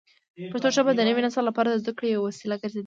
پښتو 0.51 0.67
ژبه 0.75 0.91
د 0.95 1.01
نوي 1.09 1.21
نسل 1.25 1.43
لپاره 1.49 1.67
د 1.69 1.75
زده 1.83 1.91
کړې 1.97 2.07
یوه 2.11 2.25
وسیله 2.27 2.55
ګرځېدلې 2.61 2.77
ده. 2.77 2.79